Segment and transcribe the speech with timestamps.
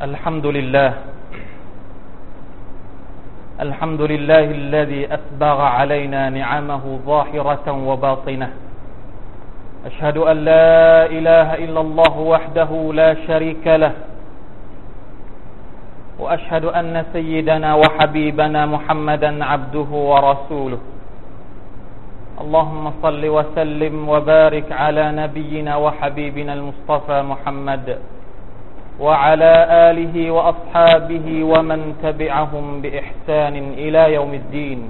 [0.00, 0.92] الحمد لله.
[3.60, 8.48] الحمد لله الذي أسبغ علينا نعمه ظاهرة وباطنة.
[9.86, 13.92] أشهد أن لا إله إلا الله وحده لا شريك له.
[16.18, 20.80] وأشهد أن سيدنا وحبيبنا محمدا عبده ورسوله.
[22.40, 27.98] اللهم صل وسلم وبارك على نبينا وحبيبنا المصطفى محمد.
[29.00, 29.54] وعلى
[29.90, 34.80] آله وأصحابه ومن تبعهم بإحسان إلى يوم الدين.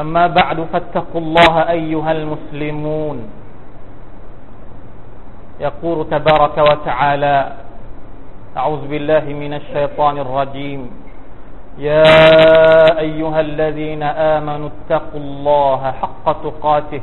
[0.00, 3.18] أما بعد فاتقوا الله أيها المسلمون.
[5.60, 7.36] يقول تبارك وتعالى
[8.56, 10.90] أعوذ بالله من الشيطان الرجيم.
[11.78, 12.04] يا
[12.98, 17.02] أيها الذين آمنوا اتقوا الله حق تقاته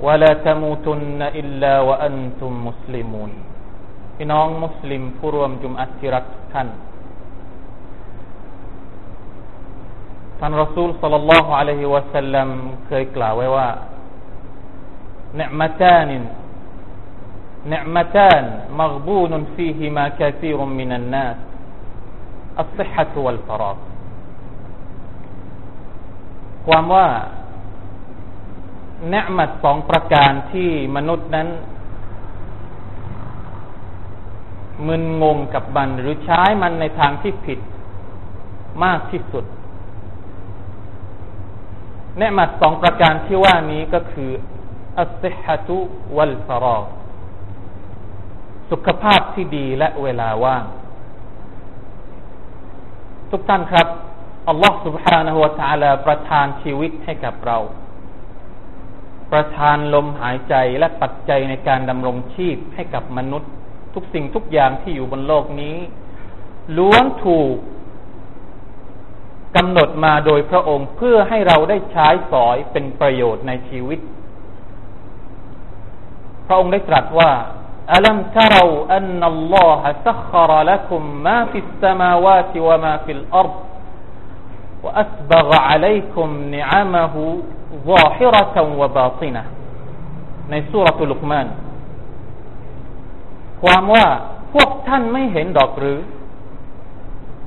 [0.00, 3.51] ولا تموتن إلا وأنتم مسلمون.
[4.16, 6.68] พี่น้องมุสลิมผู้รวมจุมอัติรักท่าน
[10.38, 12.48] ท่านรอซูลสัลลัลลอฮุอะลัยฮิวะสัลลัม
[12.86, 13.68] เคยกล่าวไว้ว่า
[15.36, 16.10] เนืมตาน
[17.70, 18.42] เนืมตาน
[18.80, 21.36] มักบูนฟีฮิมาคาซีรุมมินันนัส
[22.60, 23.78] อัลซิฮะตุวัลฟาราก
[26.66, 27.08] ความว่า
[29.10, 31.48] เนืมัสองประการที่มนุษย์นั้น
[34.87, 37.59] มึนงงกับมันหรือใช้มันในทางที่ผิด
[38.83, 39.45] มากที่สุด
[42.17, 44.31] เนืมัดสองประการที่ว่านี้ก็คือ
[44.99, 45.77] อัสซิฮะตุ
[46.15, 46.79] วัลฟารอ
[48.69, 50.63] สุขภาพที่ดีและเวลาว่าง
[53.31, 53.87] ทุกท่านครับ
[54.49, 57.57] อัลลอฮฺ سبحانه และ تعالى ประทานชีวิตให้กับเรา
[59.31, 63.51] ประทานลมหายใจและปัจจัยในการดำรงชีพให้กับมนุษย์
[63.93, 65.77] ทุกสิ่งทุกอย่างที่อยู่บนโลกนี้
[66.77, 67.55] ล้วนถูก
[69.55, 73.99] กำหนดมาโดยพระองค์เพื่อให้เราได้ใช้สอยเป็นประโยชน์ในชีวิต
[76.47, 77.31] พระองค์ได้ตรัสว่า
[77.93, 83.49] อัลัมทาราอันนัลลอฮะสัครละคุมมาฟิสสมาวาติวะมาฟิลอัร
[84.85, 87.15] وأسبغ عليكم نعمه
[87.89, 89.43] ظاهرة وباطنة
[90.51, 91.47] ในสุรตุลุกมาน
[93.62, 94.06] ความว่า
[94.54, 96.00] พวกท่านไม่เห็นดอกหรือ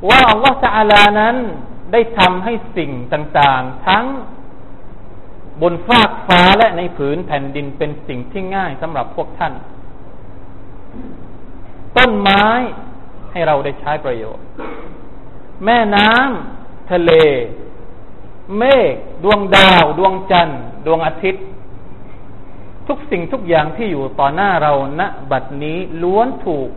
[0.10, 1.36] ว่าอัลลอฮฺตะอาลานั้น
[1.92, 4.06] ได้ทำให้สิ่งต่างๆ ทั้ง
[5.62, 9.54] บนฟากฟ้าและในผืนแผ่นดินเป็นสิ่งที่ง่ายสำหรับพวกท่าน
[11.98, 12.46] ต้นไม้
[13.32, 14.46] ให้เราได้ใช้ประโยชน์
[15.66, 17.12] แม่น้ำทะเล
[18.58, 21.44] เมฆดวงดาว ดวงจันทร์ ดวงอาทิตย์
[22.89, 26.71] ทุกสิ่งทุกอย่างที่อยู่ต่อหน้าเราณบัดนี้ล้วนถูก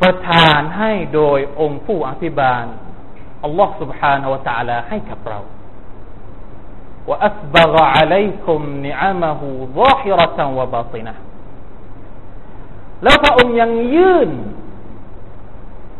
[0.00, 2.64] ประทานให้โดยองค์ผู้อภิบาล
[3.44, 5.40] อัลลอฮฺ سبحانه และ تعالى ให้กับเรา
[7.08, 9.40] وأسبغ عليكم نعمه
[9.80, 11.14] ظاهرة وباطنة
[13.02, 14.30] แล้วพระองค์ยังยื่น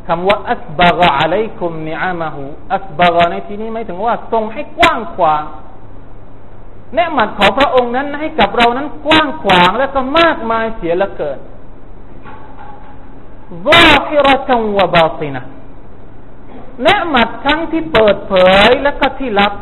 [0.06, 2.42] คำว่าอัสบะกะอะลัยคุมนิอามะฮู
[2.74, 5.42] อัสบะกะในที่นี้หมายถึงว่าทรงให้กว้างขวาง
[6.93, 11.39] เนืหมัดของพระองค์นั้นให้กับเรานั้นกว้างขวางและก็มากมายเสียละเกิน
[13.67, 15.43] ซาฮิรตังวะบาตินะ
[16.83, 18.33] เนืหมัดทั้งที่เปิดเผ
[18.67, 19.53] ยและก็ที่ลับ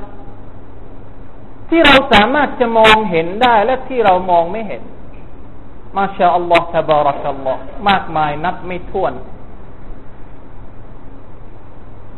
[1.70, 4.82] ที่เราสามารถจะมองเห็นได้และที่เรามองไม่เห็น
[5.98, 7.58] มาชาอัลลอฮฺทบารักัลลอฮ
[7.90, 9.14] มากมายนับไม่ถ้วน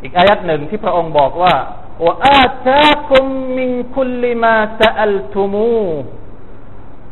[0.02, 1.54] อีกอายัดหนึ่งที่พระองค์บอกว่า
[1.99, 3.25] وآتاكم
[3.59, 6.03] من كل ما سألتموه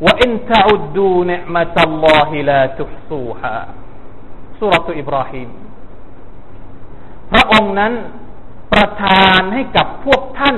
[0.05, 3.57] وإن تعدوا نعمة الله لا تحصوها
[4.59, 5.49] สุรตุอิบราฮิม
[7.31, 7.93] พระองค์นั้น
[8.73, 10.57] ประทานให้กับพวกท่าน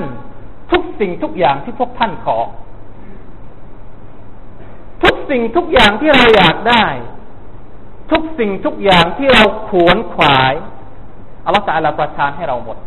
[0.72, 2.38] ทุกสิ่งทุกอย่างที่พวกท่านขอ
[5.02, 6.86] ทุกสิ่งทุกอย่างที่เราอยากได้
[8.10, 10.54] ทุกสิ่งทุกอย่างที่เราขวนขวาย
[11.44, 12.78] อัลลอฮฺตะลาประทานให้เราหมด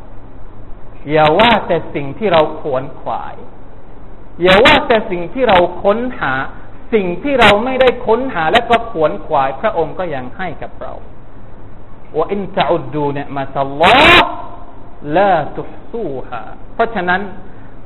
[1.10, 3.34] อย่าว่าแต่สิ่งที่เราขวนขวาย
[4.42, 6.32] อย่าว่าแต่สิ่งที่เราค้นหา
[6.94, 10.92] สิ่งที่เราไม่ได้ค้นหาและก็ขวนขวาย พระองค์ก็ยังให้กับเรา
[12.16, 14.18] ว่าอินตะอุดดูเนี่ยมาตัลลอ
[15.16, 15.60] ละตุ
[15.90, 16.42] สู้ฮะ
[16.74, 17.20] เพราะฉะนั้น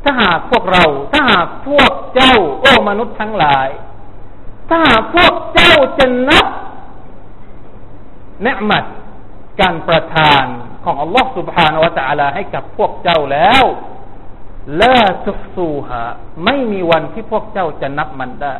[0.05, 3.69] ถ้าหากพวกเรา ถ้าหากพวกเจ้า โอ้มนุษย์ทั้งหลาย
[4.69, 6.47] ถ้าหากพวกเจ้าจะนับ
[8.43, 8.85] เนืมัด
[9.61, 10.45] การประทาน
[10.84, 13.64] ของอัลลอฮ์สุบฮานาวะตะอาลาให้กับพวกเจ้าแล้ว
[14.82, 16.02] ลาตุสูหะ
[16.44, 18.56] ไม่มีวันที่พวกเจ้าจะนับมันได้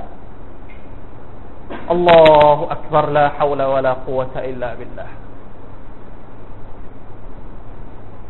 [1.91, 2.23] อัลลอ
[2.57, 5.07] ฮฺอักบารลาฮาวลาวะลากุวะตะอิลลาบิลลา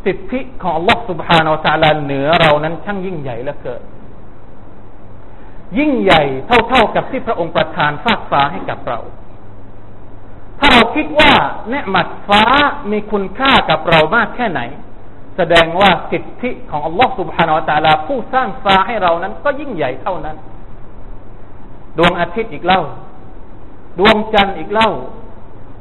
[0.04, 3.82] สิทธิของอัลลอฮฺสุบฮานาวะตะอาลาเหนือเรานั้นช่างยิ่งใหญ่เหลือเกิน
[5.78, 6.22] ยิ่งใหญ่
[6.68, 9.00] เท่าๆกับที่พระองค์ประทานฟากฟ้าให้กับเรา
[10.64, 11.32] ถ้าเราคิดว่า
[11.70, 12.42] เนืหมัดฟ้า
[12.90, 14.60] มีคุณค่ากับเรามากแค่ไหน
[15.36, 20.36] แสดงว่าสิทธิของอัลลอฮฺสุบฮานาอัลตาลา ผู้สร้างฟ้าให้เรานั้น ก็ยิ่งใหญ่เท่านั้น
[21.98, 22.82] ดวงอาทิตย์อีกเล่า
[23.98, 24.90] ดวงจันทร์อีกเล่า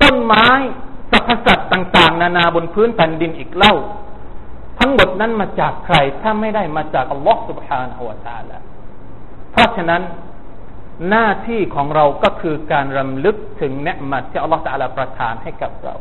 [0.01, 0.47] ต้นไม้
[1.11, 3.73] สรรพสัตว์ต่าง ๆ นานาบนพื้นแผ่นดินอีกเล่า
[4.79, 8.57] ทั้งหมดนั้นมาจากใครถ้าไม่ได้มาจากอัลลอฮฺสุบฮานาอัลตาลา
[9.51, 10.01] เพราะฉะนั้น
[11.08, 15.94] หน้าที่ของเราก็คือการรำลึกถึงเนืมัดที่อัลลอฮฺตะลาประทานให้กับเรา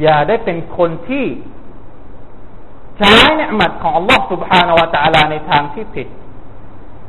[0.00, 1.26] อย่าได้เป็นคนที่
[2.98, 6.08] ใช้เนืมัดของอัลลอฮฺ سبحانه และ تعالى ในทางที่ผิด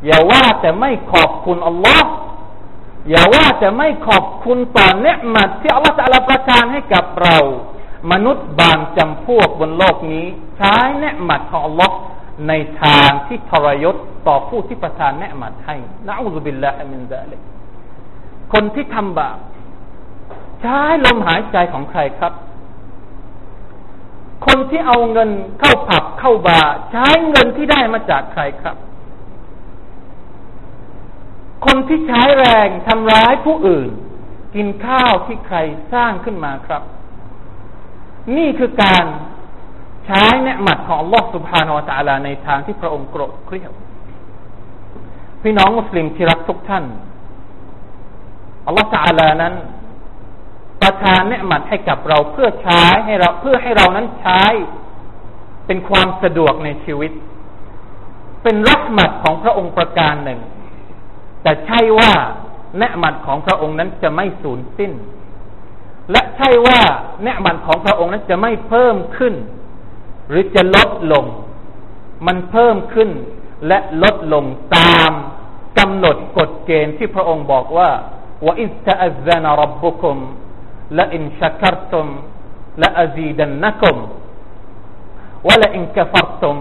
[0.06, 2.12] อย่าว่าแต่ไม่ขอบคุณอัลลอฮ์
[3.10, 7.38] อย่าว่าแต่ไม่ขอบคุณต่อเนืมัดที่อัลลอฮฺตะลาประทานให้กับเรา
[8.12, 10.26] มนุษย์บางจำพวกบนโลกนี้
[10.58, 11.96] ใช้เนืมัดของอัลลอฮ์
[12.49, 12.53] ใน
[12.83, 13.97] ทางที่ทรยศ
[14.27, 15.77] ต่อผู้ที่ประทานแนะมัดให้
[16.07, 17.41] นะอูซุบิลลาฮิมินซาลิก
[18.53, 19.39] คนที่ทำบาป
[20.61, 22.33] ใช้ลมหายใจของใครครับ
[24.47, 28.77] คนที่เอาเงินเข้าผับเข้าบาร์ใช้เงินที่ได้มาจากใครครับ
[31.67, 33.89] คนที่ใช้แรงทำร้ายผู้อื่น
[34.55, 35.59] กินข้าวที่ใคร
[35.93, 36.83] สร้างขึ้นมาครับ
[38.37, 39.05] นี่คือการ
[40.06, 43.72] ใช้เนืหมัดของ Allah سبحانه และ تعالى ในทางที่พระองค์โกรธเกลียว
[45.44, 46.86] พี่น้องมุสลิมที่รักทุกท่าน
[48.70, 49.54] Allah تعالى นั้น
[50.82, 54.42] ประทานเนืหมัดให้กับเราเพื่อใช้ให้เราเพื่อให้เรานั้นใช้
[55.68, 57.12] เป็นความสะดวกในชีวิต
[58.44, 60.40] เป็นรักหมัดของพระองค์ประการหนึ่ง
[61.44, 62.12] แต่ใช่ว่า
[62.78, 64.92] เนืหมัดของพระองค์นั้นจะไม่สูญสิ้น
[66.12, 66.80] และใช่ว่า
[67.24, 69.34] เนืหมัดของพระองค์นั้นจะไม่เพิ่มขึ้น
[70.29, 71.25] หรือจะลดลง
[72.27, 73.11] มันเพิ่มขึ้น
[73.67, 74.45] และลดลง
[74.77, 75.11] ตาม
[75.79, 77.91] กำหนดกฎเกณฑ์ที่พระองค์บอกว่า
[78.45, 80.19] وإذ تأذن ربكم
[80.95, 82.09] لئن شكرتم
[82.81, 86.57] لأزيدنكم ولئن كفرتم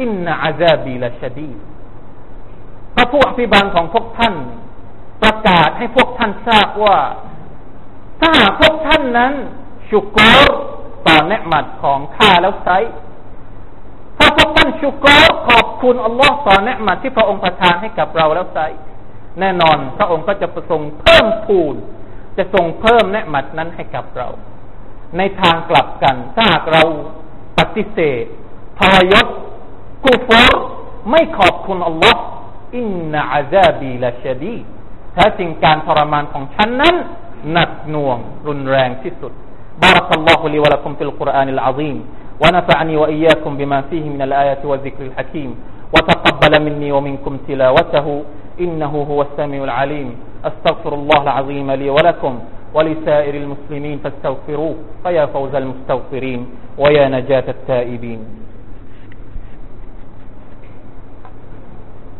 [0.00, 1.50] إن عذابي لشديد
[2.94, 4.34] พระผู้อภิบาลของพวกท่าน
[5.22, 6.98] ประกาศให้พวกท่านทราบว่า
[8.22, 9.32] ถ้าพวกท่านนั้น
[9.90, 10.50] ชุโกร
[11.06, 12.68] ต่อเนี๊ยะมัตของข้าแล้วไซร้
[14.18, 15.10] ถ้าพวกท่านชุโกร
[15.48, 18.58] ขอบคุณอัลลอฮ์ต่อเนี๊ยะมัตที่พระองค์ประทานให้กับเราแล้วไซร้
[19.40, 21.74] แน่นอนพระองค์ก็จะประสงค์เพิ่มพูน
[22.36, 24.28] จะทรงเพิ่มเนืหมัดนั้นให้กับเรา
[25.18, 26.82] ในทางกลับกันถ้าหากเรา
[27.58, 28.24] ปฏิเสธ
[28.78, 29.26] ทรยศ
[30.04, 30.62] กูฟอร์
[31.10, 32.22] ไม่ขอบคุณอัลลอฮ์
[32.76, 34.56] อินนาอาซาบีละชดี
[35.14, 36.96] แท้จริงการทรมานของฉันนั้น
[37.52, 39.32] หนักหน่วงรุนแรงที่สุด
[39.82, 42.06] بارك الله لي ولكم في القرآن العظيم
[42.42, 45.54] ونفعني وإياكم بما فيه من الآيات والذكر الحكيم
[45.94, 48.22] وتقبل مني ومنكم تلاوته
[48.60, 50.16] إنه هو السميع العليم.
[50.44, 52.38] أستغفر الله العظيم لي ولكم
[52.74, 56.46] ولسائر المسلمين فاستغفروه فيا فوز المستغفرين
[56.78, 58.20] ويا نجاة التائبين.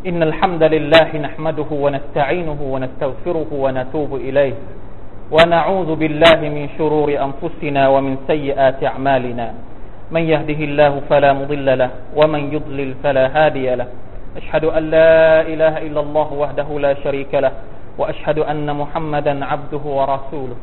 [0.07, 4.53] إن الحمد لله نحمده ونستعينه ونستغفره ونتوب إليه.
[5.25, 9.47] ونعوذ بالله من شرور أنفسنا ومن سيئات أعمالنا.
[10.13, 13.87] من يهده الله فلا مضل له ومن يضلل فلا هادي له.
[14.37, 17.51] أشهد أن لا إله إلا الله وحده لا شريك له
[17.97, 20.57] وأشهد أن محمدا عبده ورسوله.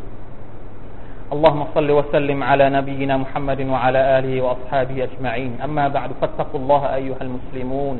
[1.34, 5.52] اللهم صل وسلم على نبينا محمد وعلى آله وأصحابه أجمعين.
[5.64, 7.96] أما بعد فاتقوا الله أيها المسلمون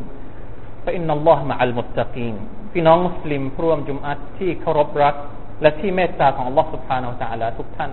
[0.86, 2.36] فإن الله مع المتقين.
[2.72, 5.14] في نوم مسلم ร่วมจุมอัดที่เคารพรัก
[5.62, 7.92] และที่เมตตาของลอสุภานาจาละทุกท่าน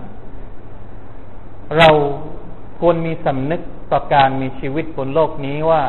[1.78, 1.88] เรา
[2.80, 3.60] ควรมีสำนึก
[3.92, 5.82] ต่อการมีชีวิตบนโลกนี้ว่า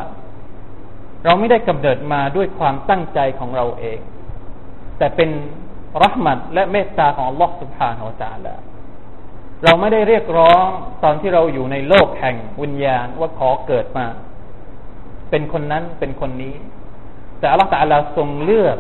[1.26, 4.00] เราไม่ได้กำเนิดมาด้วยความตั้งใจของเราเอง
[4.98, 5.30] แต่เป็น
[6.04, 8.56] รัหมัดและเมตตาของลอสุภานาจาละ
[9.64, 10.66] เราไม่ได้เรียกร้อง
[11.04, 14.06] ตอนที่เราอยู่ในโลกแห่งวิญญาณว่าขอเกิดมา
[15.30, 16.56] เป็นคนนั้นเป็นคนนี้
[17.40, 18.78] แต่อัลลอฮฺทรงเลือก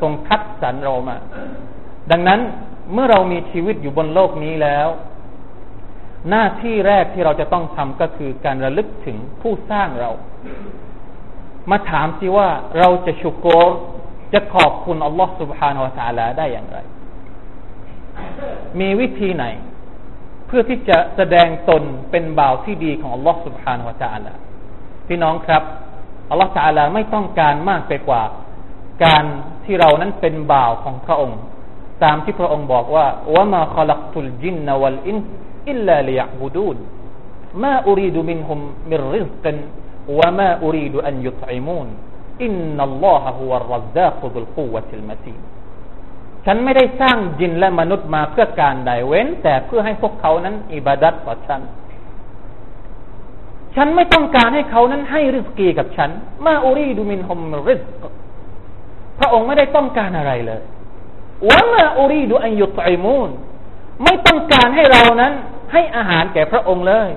[0.00, 1.16] ทรงคัดสรรเรามา
[2.11, 2.39] ดังนั้น
[2.93, 4.87] เมื่อเรามีชีวิตอยู่บนโลกนี้แล้ว
[6.29, 10.11] หน้าที่แรกที่เราจะต้องทำก็คือการระลึกถึงผู้สร้างเรา
[11.71, 12.49] มาถามสิว่า
[12.79, 13.51] เราจะชุกโกร
[14.33, 16.77] จะขอบคุณอัลลอฮฺ سبحانه และ تعالى ได้อย่างไร
[18.79, 19.45] มีวิธีไหน
[20.47, 24.33] เพื่อที่จะแสดงตนเป็นบ่าวที่ดีของอัลลอฮฺ سبحانه และ تعالى
[25.07, 25.63] พี่น้องครับ
[26.29, 28.23] อัลลอฮฺ تعالى ไม่ต้องการมากไปกว่า
[29.05, 29.23] การ
[29.65, 31.39] ที่เรานั้นเป็นบ่าวของพระองค์
[32.02, 41.87] ตามที่พระองค์บอกว่าوما خلقت الجن والإنس إلا ليعبدون ما أريد منهم من رزق وما أريد أن يطعمون
[41.87, 45.40] إن الله هو الرزاق ذو القوة المتين
[46.46, 51.60] ฉันไม่ได้สร้างจินและมนุษย์มาเพื่อการใดเว้น แต่เพื่อให้พวกเขานั้น อิบาดัตต่อฉัน
[53.76, 56.10] ฉันไม่ต้องการให้เขานั้นให้ริสกีกับฉัน
[56.46, 58.04] มาอุรีดูมินฮุมริสก
[59.18, 60.60] พระองค์ไม่ได้ต้องการอะไรเลย
[61.49, 63.29] วะมาอุรีดูอันยุตอิมูน
[64.03, 65.33] ไม่ต้องการให้เรานั้น
[65.73, 67.09] ให้อาหารแก่พระองค์เลย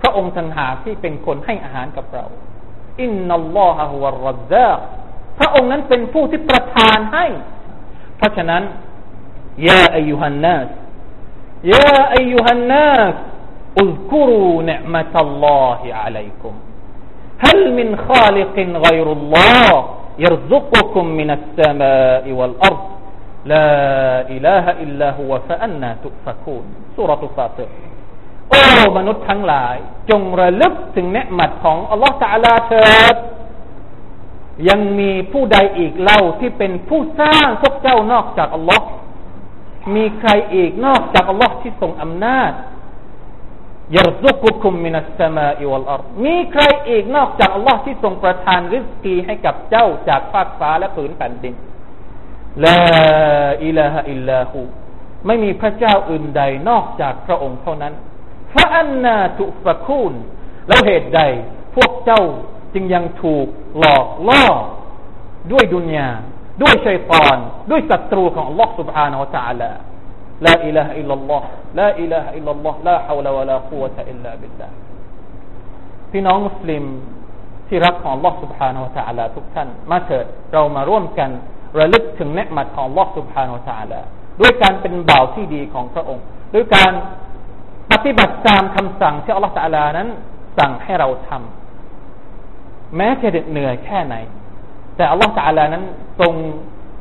[0.00, 2.24] พระองค์ทันหาที่เป็นคนให้อาหารกับเรา
[3.02, 4.70] อินนัลลอฮะฮุวะรัซซา
[5.38, 7.26] พระองค์นั้นเป็นผู้ที่ประทานให้
[8.16, 8.62] เพราะฉะนั้น
[9.68, 10.66] ยาอายุฮันนัส
[11.72, 13.14] ยาอายุฮันนัส
[13.82, 16.54] اذكروا نعمة الله عليكم
[17.44, 19.70] هل من خالق غير الله
[20.18, 22.82] يرزقكم من السماء والأرض
[23.52, 23.70] لا
[24.34, 26.64] إله إلا هو فأنا تؤفكون
[26.96, 27.70] سورة فاطر
[28.50, 28.62] โอ้
[28.98, 29.76] มนุษย์ทั้งหลาย
[30.10, 32.84] จงระลึกถึงเนืหมัดของอัลลอฮฺตาลาเถิ
[33.14, 33.16] ด
[34.68, 38.86] ยังมีผู้ใดอีกเล่าที่เป็นผู้สร้างพวกเจ้านอกจากอัลลอฮ์
[39.94, 42.52] มีใครอีกนอกจากอัลลอฮ์ที่ทรงอำนาจ
[43.94, 51.54] ยรซุกุคุมมินัสสมาอิวัลอัรมีใครอีกนอกจากอัลลอฮ์ที่ทรงประทานริสกีให้กับเจ้าจากฟากฟ้าและผืนแผ่นดิน
[52.64, 52.80] ลา
[53.64, 54.60] อิลาฮะอิลลาหู
[55.26, 57.94] ไม่มีพระเจ้าอื่นใดนอกจากพระองค์เท่านั้น
[58.54, 60.12] ฟะอันนาตุฟะคูน
[60.68, 61.20] แล้วเหตุใด
[61.76, 62.22] พวกเจ้า
[62.74, 63.46] จึงยังถูก
[63.78, 64.44] หลอกล่อ
[65.52, 66.08] ด้วยดุนยา
[66.62, 67.36] ด้วยชัยตอน
[67.70, 69.72] ด้วยศัตรูของอัลลอฮ์ سبحانه และ تعالى
[70.46, 71.42] لا إله إلا الله
[71.80, 74.70] لا إله إلا الله لا حول ولا قوة إلا بالله
[76.12, 76.84] พี่น้องมุสลิม
[77.68, 81.30] ที่รักของ Allah سبحانه และ تعالى ทุกท่าน มาเถิดเรามาร่วมกัน
[81.78, 84.00] ระลึกถึงเนืหมัดของ Allah سبحانه และ تعالى
[84.40, 86.24] ด้วยการเป็นบ่าวที่ดีของพระองค์
[86.54, 86.92] ด้วยการ
[87.90, 90.08] ปฏิบัติตามคำสั่งที่ Allah تعالى นั้น
[90.58, 94.16] สั่งให้เราทำแม้จะเหนื่อยแค่ไหน
[94.96, 95.84] แต่ Allah تعالى นั้น
[96.20, 96.32] ทรง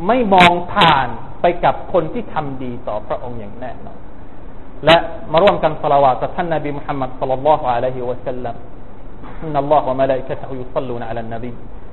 [0.07, 1.07] ไม่มองผ่าน
[1.41, 4.00] ไปกับคนที่ทำดีต่อพระองค์อย่างแน่นอน
[4.85, 4.97] และ
[5.31, 8.55] มาร่วมกันสละวาตท่านนบีมุฮัมมัดสัลลัลลอฮุอะลัยฮิวะสัลลัม
[9.43, 11.53] إن الله وملائكته يصلون على النبي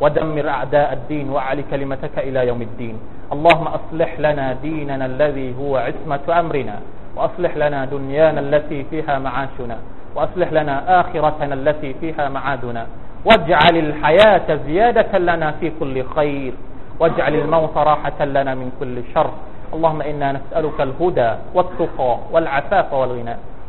[0.00, 2.96] ودمر أعداء الدين وأعل كلمتك إلى يوم الدين.
[3.32, 6.76] اللهم أصلح لنا ديننا الذي هو عصمة أمرنا
[7.16, 9.76] وأصلح لنا دنيانا التي فيها معاشنا
[10.14, 12.86] وأصلح لنا آخرتنا التي فيها معادنا.
[13.24, 16.52] واجعل الحياة زيادة لنا في كل خير
[17.00, 19.30] واجعل الموت راحة لنا من كل شر.
[19.74, 23.36] اللهم إنا نسألك الهدى والتقى والعفاف والغنى.